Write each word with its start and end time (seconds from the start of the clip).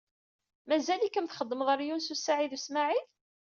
Mazal-ikem 0.67 1.27
txeddmeḍ 1.27 1.67
ɣer 1.69 1.79
Yunes 1.87 2.07
u 2.13 2.15
Saɛid 2.17 2.53
u 2.57 2.59
Smaɛil? 2.65 3.07